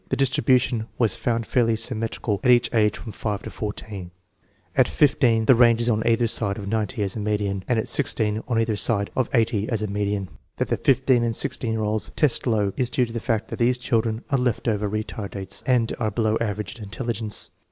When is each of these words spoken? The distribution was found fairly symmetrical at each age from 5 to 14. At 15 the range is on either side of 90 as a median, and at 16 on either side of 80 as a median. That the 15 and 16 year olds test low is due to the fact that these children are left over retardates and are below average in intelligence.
The 0.09 0.15
distribution 0.15 0.87
was 0.97 1.15
found 1.15 1.45
fairly 1.45 1.75
symmetrical 1.75 2.39
at 2.43 2.49
each 2.49 2.73
age 2.73 2.97
from 2.97 3.11
5 3.11 3.43
to 3.43 3.51
14. 3.51 4.09
At 4.75 4.87
15 4.87 5.45
the 5.45 5.53
range 5.53 5.79
is 5.79 5.91
on 5.91 6.01
either 6.07 6.25
side 6.25 6.57
of 6.57 6.67
90 6.67 7.03
as 7.03 7.15
a 7.15 7.19
median, 7.19 7.63
and 7.67 7.77
at 7.77 7.87
16 7.87 8.41
on 8.47 8.59
either 8.59 8.75
side 8.75 9.11
of 9.15 9.29
80 9.31 9.69
as 9.69 9.83
a 9.83 9.87
median. 9.87 10.29
That 10.57 10.69
the 10.69 10.77
15 10.77 11.23
and 11.23 11.35
16 11.35 11.71
year 11.71 11.83
olds 11.83 12.09
test 12.15 12.47
low 12.47 12.73
is 12.75 12.89
due 12.89 13.05
to 13.05 13.13
the 13.13 13.19
fact 13.19 13.49
that 13.49 13.59
these 13.59 13.77
children 13.77 14.23
are 14.31 14.39
left 14.39 14.67
over 14.67 14.89
retardates 14.89 15.61
and 15.67 15.93
are 15.99 16.09
below 16.09 16.35
average 16.41 16.77
in 16.79 16.83
intelligence. 16.85 17.51